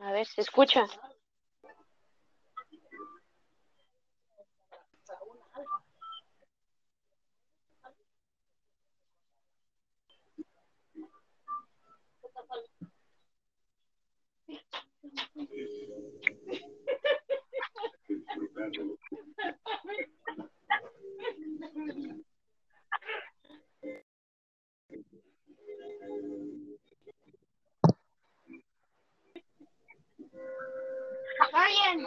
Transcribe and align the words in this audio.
A 0.00 0.12
ver, 0.12 0.26
¿se 0.26 0.42
escucha? 0.42 0.86
Ahí 31.94 32.00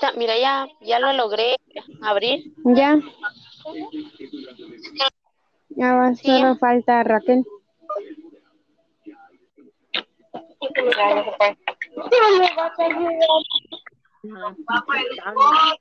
está, 0.00 0.18
mira, 0.18 0.38
ya, 0.38 0.66
ya 0.80 0.98
lo 0.98 1.12
logré 1.12 1.56
abrir. 2.02 2.52
Ya. 2.64 2.98
Sí. 6.16 6.26
solo 6.26 6.56
falta 6.56 7.02
Raquel. 7.04 7.44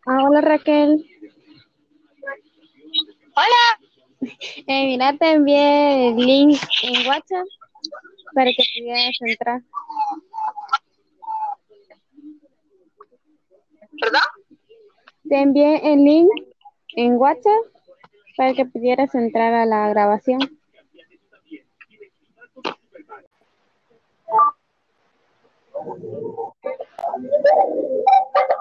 Ah, 0.06 0.24
hola 0.28 0.42
Raquel. 0.42 1.06
Hola. 3.36 3.64
Eh, 4.68 4.86
mira, 4.86 5.16
te 5.18 5.32
envié 5.32 6.10
el 6.10 6.18
link 6.18 6.60
en 6.84 7.08
WhatsApp 7.08 7.48
para 8.36 8.52
que 8.52 8.64
pudieras 8.76 9.16
entrar. 9.22 9.62
Te 15.30 15.40
envié 15.40 15.94
el 15.94 16.04
link 16.04 16.30
en 16.96 17.18
WhatsApp 17.18 17.64
para 18.36 18.54
que 18.56 18.66
pudieras 18.66 19.14
entrar 19.14 19.54
a 19.54 19.66
la 19.68 19.88
grabación. 19.90 20.40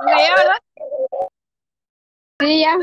¿Ya, 0.06 0.34
verdad? 0.36 0.58
Sí, 2.38 2.60
ya. 2.60 2.76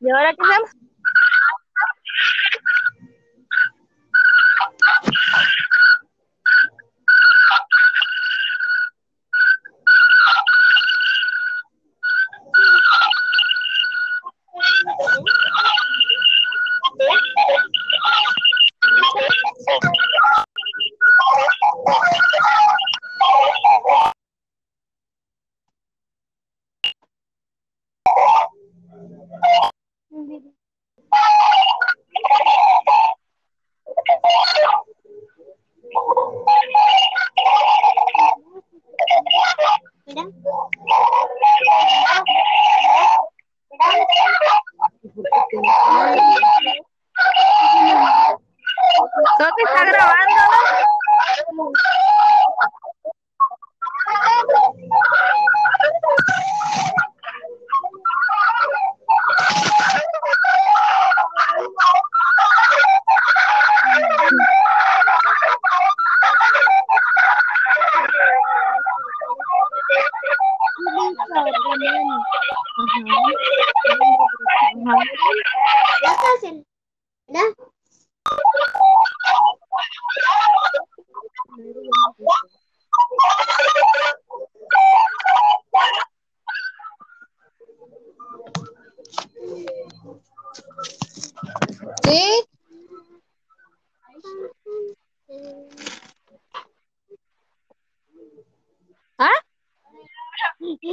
¿Y 0.00 0.10
ahora 0.10 0.34
qué 0.34 0.42
hacemos? 0.42 0.70
Está 49.72 49.84
grabando. 49.84 51.72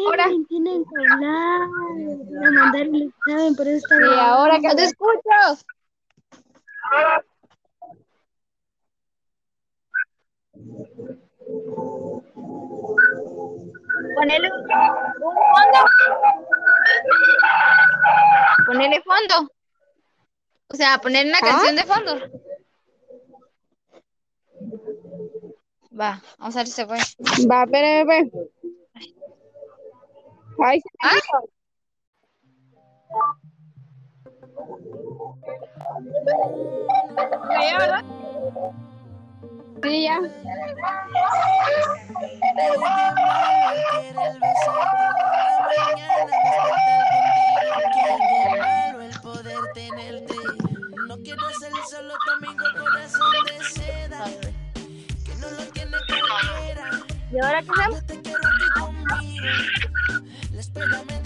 Ahora 0.09 0.25
tienen 0.47 0.83
que 0.85 1.13
hablar, 1.13 1.61
a 1.61 2.51
mandar 2.51 2.81
el 2.81 3.03
examen, 3.03 3.55
por 3.55 3.67
eso 3.67 3.77
está 3.77 3.95
Y 3.95 4.19
ahora 4.19 4.59
que 4.59 4.75
te 4.75 4.83
escucho. 4.85 5.63
Ponele 14.15 14.51
un 14.51 14.67
fondo. 14.67 15.79
Ponele 18.65 19.01
fondo. 19.03 19.51
O 20.69 20.75
sea, 20.75 20.97
poner 20.97 21.27
una 21.27 21.37
¿Ah? 21.37 21.45
canción 21.45 21.75
de 21.75 21.83
fondo. 21.83 22.15
Va, 25.99 26.21
vamos 26.39 26.55
a 26.55 26.59
ver 26.59 26.67
si 26.67 26.73
se 26.73 26.85
puede. 26.87 27.01
Va, 27.49 27.63
espérame, 27.63 28.01
espérame. 28.01 28.49
Ahí 30.61 30.81
se 30.81 30.89
me 31.01 31.09
¿Ya, 37.49 37.77
verdad? 37.77 38.03
Sí, 39.83 40.03
ya. 40.03 40.19
poder 49.21 49.57
tenerte. 49.73 50.35
No 51.07 51.17
quiero 51.17 51.49
solo 51.89 52.13
corazón 52.75 53.31
de 53.45 53.63
seda. 53.65 54.25
Que 55.23 55.35
no 55.35 55.49
lo. 55.51 55.69
Y 57.31 57.39
ahora 57.39 57.61
que 57.61 57.67
No 57.67 58.01
te 58.05 58.21
conmigo. 58.79 59.88
La 60.75 61.18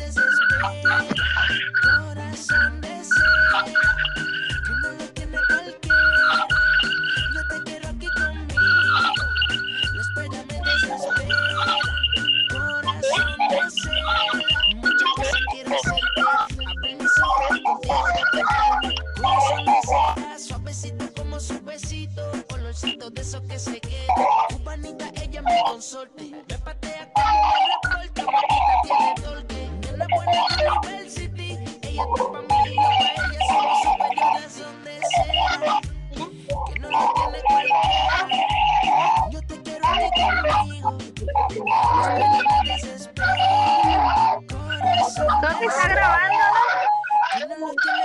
Ella 31.94 32.06
está 32.10 32.24
pa' 32.32 32.42
mí 32.42 32.48
y 32.66 32.74
yo 32.74 32.82
pa' 32.82 33.06
ella. 33.14 33.40
Somos 33.48 33.78
superiores 33.84 34.54
donde 34.58 34.94
sea. 35.14 35.80
Que 36.66 36.80
no 36.80 36.88
lo 36.90 37.14
tiene 37.14 37.40
cualquiera. 37.48 38.18
Yo 39.30 39.40
te 39.44 39.56
quiero 39.62 39.86
aquí 39.88 40.10
conmigo. 40.18 40.90
Espera, 41.50 42.28
me 42.64 42.72
desespera. 42.74 44.40
Corazón 44.50 45.28
¿Dónde 45.42 45.66
está 45.68 45.88
grabando, 45.88 46.46
no? 46.56 46.64
que 47.38 47.46
no 47.48 47.56
lo 47.68 47.74
tiene 47.76 48.03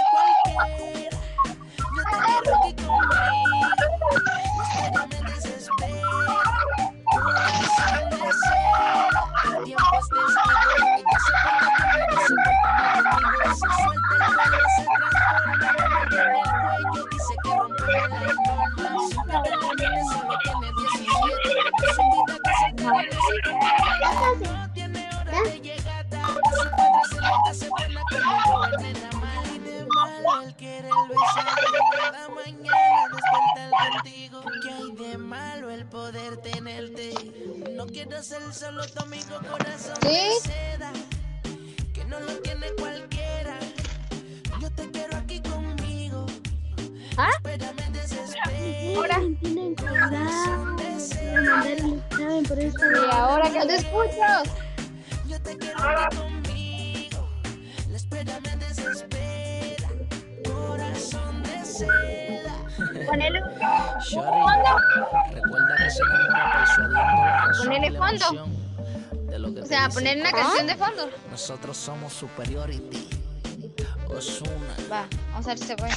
el 30.66 31.08
beso 31.08 31.20
cada 32.00 32.28
mañana 32.28 33.08
despertar 33.12 33.70
contigo. 33.92 34.40
¿Qué 34.62 34.70
hay 34.70 34.92
de 35.10 35.18
malo 35.18 35.70
el 35.70 35.84
poder 35.86 36.36
tenerte? 36.38 37.12
No 37.72 37.86
quiero 37.86 38.22
ser 38.22 38.42
solo 38.52 38.86
tu 38.88 39.02
amigo 39.02 39.38
corazón 39.50 39.94
de 40.02 40.08
¿Sí? 40.08 40.40
seda. 40.48 40.92
Que 41.92 42.04
no 42.04 42.20
lo 42.20 42.32
tiene 42.40 42.66
cualquiera. 42.78 43.58
Yo 44.60 44.70
te 44.72 44.90
quiero 44.90 45.16
aquí 45.16 45.40
conmigo. 45.40 46.26
¿Ah? 47.16 47.30
Espérame. 47.36 47.78
Ahora. 48.96 49.18
De 49.20 49.26
el 51.72 51.98
examen 51.98 52.44
por 52.44 52.58
esta 52.58 52.86
¿Y 52.86 53.10
ahora 53.10 53.50
que 53.50 53.66
te 53.66 53.76
escucho? 53.76 54.42
Yo 55.26 55.40
te 55.42 55.56
quiero 55.56 55.78
aquí 55.78 56.16
conmigo. 56.16 56.27
Ponele 63.08 63.40
fondo. 63.40 64.76
recuerda 65.32 65.76
que 65.78 65.90
se 65.90 66.02
enamora 66.02 66.52
persuadiendo 66.58 66.94
la 67.24 67.46
razón 67.46 67.64
Ponerle 67.66 67.86
y 67.86 67.90
la 67.90 67.98
fondo. 67.98 68.26
emoción 68.28 69.28
de 69.30 69.38
lo 69.38 69.54
que 69.54 69.60
O 69.60 69.66
sea, 69.66 69.88
poner 69.88 70.18
una 70.20 70.30
canción 70.30 70.66
de 70.66 70.76
fondo. 70.76 71.10
Nosotros 71.30 71.76
somos 71.76 72.12
superiority. 72.12 73.08
Osuna, 74.08 74.50
Va, 74.90 75.06
vamos 75.32 75.46
a 75.46 75.50
ver 75.50 75.58
si 75.58 75.64
se 75.66 75.76
puede. 75.76 75.92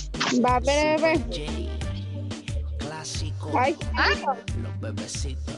Va, 0.45 0.59
pero, 0.65 0.97
Super 0.99 1.17
J, 1.19 2.77
clásico, 2.77 3.51
Ay, 3.57 3.75
¿Ah? 3.97 4.09
los 4.61 4.79
bebecitos. 4.81 5.55